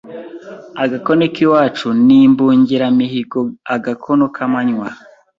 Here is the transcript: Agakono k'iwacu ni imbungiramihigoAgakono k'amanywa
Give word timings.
Agakono 0.83 1.23
k'iwacu 1.33 1.87
ni 2.05 2.15
imbungiramihigoAgakono 2.25 4.25
k'amanywa 4.35 4.87